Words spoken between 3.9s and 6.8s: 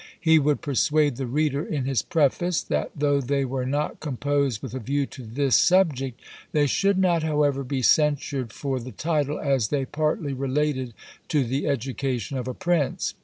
composed with a view to this subject, they